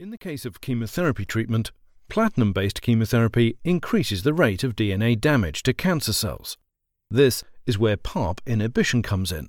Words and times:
In 0.00 0.10
the 0.10 0.18
case 0.18 0.44
of 0.44 0.60
chemotherapy 0.60 1.24
treatment, 1.24 1.72
platinum 2.08 2.52
based 2.52 2.82
chemotherapy 2.82 3.58
increases 3.64 4.22
the 4.22 4.32
rate 4.32 4.62
of 4.62 4.76
DNA 4.76 5.20
damage 5.20 5.64
to 5.64 5.74
cancer 5.74 6.12
cells. 6.12 6.56
This 7.10 7.42
is 7.66 7.80
where 7.80 7.96
PARP 7.96 8.40
inhibition 8.46 9.02
comes 9.02 9.32
in. 9.32 9.48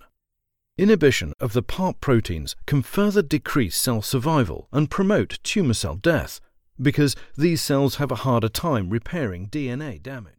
Inhibition 0.75 1.33
of 1.39 1.53
the 1.53 1.61
PARP 1.61 2.01
proteins 2.01 2.55
can 2.65 2.81
further 2.81 3.21
decrease 3.21 3.77
cell 3.77 4.01
survival 4.01 4.67
and 4.71 4.89
promote 4.89 5.37
tumor 5.43 5.75
cell 5.75 5.93
death 5.93 6.39
because 6.81 7.15
these 7.37 7.61
cells 7.61 7.97
have 7.97 8.09
a 8.09 8.23
harder 8.25 8.49
time 8.49 8.89
repairing 8.89 9.49
DNA 9.49 10.01
damage. 10.01 10.33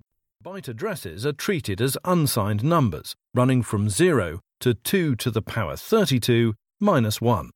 Byte 0.44 0.66
addresses 0.66 1.24
are 1.24 1.32
treated 1.32 1.80
as 1.80 1.96
unsigned 2.04 2.64
numbers, 2.64 3.14
running 3.32 3.62
from 3.62 3.88
0 3.88 4.40
to 4.58 4.74
2 4.74 5.14
to 5.14 5.30
the 5.30 5.42
power 5.42 5.76
32 5.76 6.54
minus 6.80 7.20
1. 7.20 7.50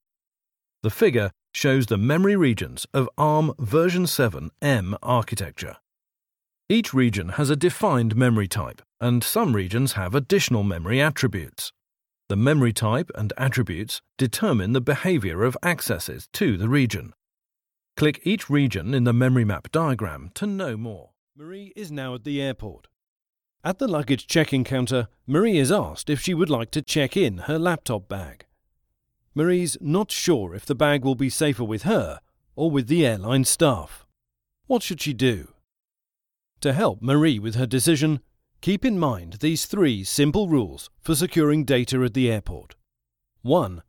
The 0.85 0.91
figure 0.91 1.33
shows 1.55 1.87
the 1.87 1.97
memory 1.97 2.37
regions 2.37 2.87
of 2.93 3.09
ARM 3.17 3.55
version 3.59 4.07
7 4.07 4.51
M 4.61 4.97
architecture. 5.03 5.77
Each 6.69 6.93
region 6.93 7.31
has 7.31 7.51
a 7.51 7.57
defined 7.57 8.17
memory 8.17 8.49
type, 8.49 8.83
and 9.01 9.23
some 9.23 9.55
regions 9.55 9.93
have 9.93 10.15
additional 10.15 10.63
memory 10.63 11.01
attributes. 11.01 11.73
The 12.29 12.37
memory 12.37 12.73
type 12.73 13.11
and 13.15 13.33
attributes 13.37 14.03
determine 14.19 14.73
the 14.73 14.81
behavior 14.81 15.45
of 15.45 15.57
accesses 15.63 16.29
to 16.33 16.57
the 16.57 16.69
region. 16.69 17.13
Click 17.97 18.21
each 18.25 18.51
region 18.51 18.93
in 18.93 19.05
the 19.05 19.13
memory 19.13 19.45
map 19.45 19.71
diagram 19.71 20.31
to 20.35 20.47
know 20.47 20.77
more. 20.77 21.11
Marie 21.37 21.73
is 21.77 21.93
now 21.93 22.15
at 22.15 22.25
the 22.25 22.41
airport. 22.41 22.89
At 23.63 23.79
the 23.79 23.89
luggage 23.89 24.27
check-in 24.27 24.65
counter, 24.65 25.09
Marie 25.27 25.59
is 25.59 25.71
asked 25.71 26.11
if 26.11 26.21
she 26.21 26.35
would 26.35 26.51
like 26.51 26.71
to 26.73 26.83
check 26.83 27.17
in 27.17 27.39
her 27.39 27.59
laptop 27.59 28.09
bag. 28.09 28.47
Marie's 29.35 29.77
not 29.81 30.13
sure 30.13 30.55
if 30.55 30.65
the 30.65 30.75
bag 30.75 31.05
will 31.05 31.17
be 31.17 31.29
safer 31.29 31.65
with 31.65 31.83
her 31.83 32.21
or 32.55 32.71
with 32.71 32.87
the 32.87 33.05
airline 33.05 33.45
staff. 33.45 34.07
What 34.67 34.83
should 34.83 35.01
she 35.01 35.13
do? 35.13 35.55
To 36.61 36.73
help 36.73 37.03
Marie 37.03 37.39
with 37.39 37.57
her 37.57 37.67
decision, 37.67 38.21
keep 38.61 38.85
in 38.85 38.99
mind 38.99 39.35
these 39.41 39.67
three 39.67 40.05
simple 40.05 40.49
rules 40.49 40.89
for 41.01 41.15
securing 41.15 41.65
data 41.65 42.03
at 42.03 42.15
the 42.15 42.31
airport. 42.31 42.77
1. 43.43 43.83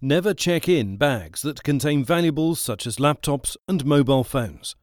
Never 0.00 0.32
check 0.32 0.68
in 0.68 0.96
bags 0.96 1.42
that 1.42 1.62
contain 1.62 2.04
valuables 2.04 2.60
such 2.60 2.86
as 2.86 2.96
laptops 2.96 3.56
and 3.66 3.84
mobile 3.84 4.24
phones, 4.24 4.76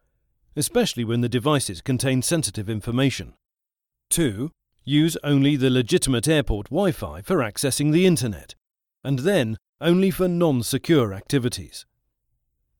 especially 0.56 1.04
when 1.04 1.22
the 1.22 1.30
devices 1.30 1.82
contain 1.82 2.22
sensitive 2.22 2.70
information. 2.70 3.34
2. 4.10 4.52
Use 4.84 5.18
only 5.24 5.56
the 5.56 5.70
legitimate 5.70 6.28
airport 6.28 6.70
Wi 6.70 6.92
Fi 6.92 7.22
for 7.22 7.38
accessing 7.38 7.92
the 7.92 8.06
Internet, 8.06 8.56
and 9.04 9.20
then 9.20 9.58
only 9.82 10.12
for 10.12 10.28
non 10.28 10.64
secure 10.64 11.14
activities. 11.14 11.86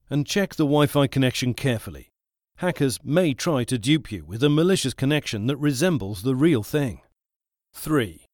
And 0.10 0.26
check 0.26 0.56
the 0.56 0.66
Wi 0.66 0.86
Fi 0.86 1.08
connection 1.08 1.54
carefully. 1.54 2.12
Hackers 2.58 3.00
may 3.04 3.34
try 3.34 3.64
to 3.64 3.80
dupe 3.80 4.12
you 4.12 4.24
with 4.24 4.44
a 4.44 4.50
malicious 4.50 4.94
connection 4.94 5.48
that 5.48 5.58
resembles 5.58 6.22
the 6.22 6.36
real 6.36 6.64
thing. 6.64 7.02
3. 7.74 8.26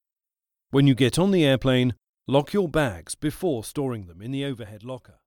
When 0.70 0.86
you 0.86 0.94
get 0.94 1.18
on 1.18 1.30
the 1.30 1.46
airplane, 1.46 1.94
lock 2.26 2.52
your 2.52 2.68
bags 2.68 3.14
before 3.14 3.64
storing 3.64 4.06
them 4.06 4.20
in 4.20 4.32
the 4.32 4.44
overhead 4.44 4.84
locker. 4.84 5.20